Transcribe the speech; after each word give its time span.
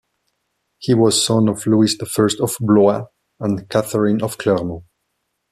He 0.79 0.95
was 0.95 1.23
son 1.23 1.47
of 1.47 1.67
Louis 1.67 1.95
the 1.95 2.07
First 2.07 2.39
of 2.39 2.57
Blois 2.59 3.05
and 3.39 3.69
Catherine 3.69 4.23
of 4.23 4.35
Clermont. 4.39 4.83